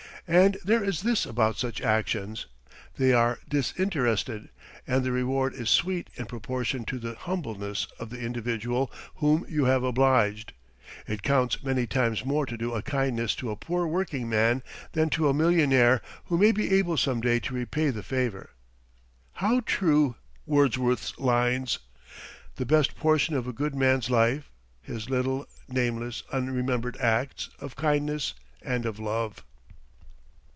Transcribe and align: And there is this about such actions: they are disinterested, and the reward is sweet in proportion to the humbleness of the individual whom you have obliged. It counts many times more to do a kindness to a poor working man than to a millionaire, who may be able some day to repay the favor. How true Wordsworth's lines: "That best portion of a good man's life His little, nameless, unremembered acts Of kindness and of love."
And 0.27 0.57
there 0.63 0.83
is 0.83 1.01
this 1.01 1.25
about 1.25 1.57
such 1.57 1.81
actions: 1.81 2.45
they 2.95 3.11
are 3.11 3.39
disinterested, 3.49 4.47
and 4.87 5.03
the 5.03 5.11
reward 5.11 5.53
is 5.53 5.69
sweet 5.69 6.09
in 6.15 6.25
proportion 6.25 6.85
to 6.85 6.99
the 6.99 7.15
humbleness 7.15 7.85
of 7.99 8.11
the 8.11 8.19
individual 8.21 8.89
whom 9.15 9.45
you 9.49 9.65
have 9.65 9.83
obliged. 9.83 10.53
It 11.05 11.21
counts 11.23 11.61
many 11.63 11.85
times 11.85 12.23
more 12.23 12.45
to 12.45 12.55
do 12.55 12.73
a 12.73 12.81
kindness 12.81 13.35
to 13.37 13.49
a 13.51 13.57
poor 13.57 13.85
working 13.87 14.29
man 14.29 14.63
than 14.93 15.09
to 15.09 15.27
a 15.27 15.33
millionaire, 15.33 16.01
who 16.25 16.37
may 16.37 16.53
be 16.53 16.73
able 16.75 16.95
some 16.95 17.19
day 17.19 17.39
to 17.41 17.53
repay 17.53 17.89
the 17.89 18.03
favor. 18.03 18.51
How 19.33 19.59
true 19.65 20.15
Wordsworth's 20.45 21.17
lines: 21.17 21.79
"That 22.55 22.67
best 22.67 22.95
portion 22.95 23.35
of 23.35 23.47
a 23.47 23.53
good 23.53 23.75
man's 23.75 24.09
life 24.09 24.49
His 24.81 25.09
little, 25.09 25.45
nameless, 25.67 26.23
unremembered 26.31 26.95
acts 27.01 27.49
Of 27.59 27.75
kindness 27.75 28.33
and 28.61 28.85
of 28.85 28.97
love." 28.97 29.43